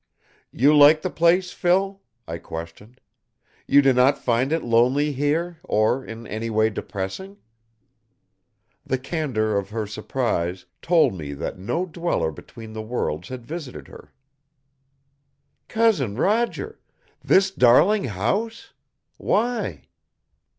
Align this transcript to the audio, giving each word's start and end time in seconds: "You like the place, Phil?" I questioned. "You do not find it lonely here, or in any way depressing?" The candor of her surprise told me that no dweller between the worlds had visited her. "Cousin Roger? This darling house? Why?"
"You 0.51 0.75
like 0.75 1.03
the 1.03 1.11
place, 1.11 1.51
Phil?" 1.51 2.01
I 2.27 2.39
questioned. 2.39 2.99
"You 3.67 3.83
do 3.83 3.93
not 3.93 4.17
find 4.17 4.51
it 4.51 4.63
lonely 4.63 5.11
here, 5.11 5.59
or 5.63 6.03
in 6.03 6.25
any 6.25 6.49
way 6.49 6.71
depressing?" 6.71 7.37
The 8.83 8.97
candor 8.97 9.55
of 9.59 9.69
her 9.69 9.85
surprise 9.85 10.65
told 10.81 11.13
me 11.15 11.33
that 11.35 11.59
no 11.59 11.85
dweller 11.85 12.31
between 12.31 12.73
the 12.73 12.81
worlds 12.81 13.27
had 13.27 13.45
visited 13.45 13.87
her. 13.89 14.11
"Cousin 15.67 16.15
Roger? 16.15 16.79
This 17.23 17.51
darling 17.51 18.05
house? 18.05 18.73
Why?" 19.17 19.83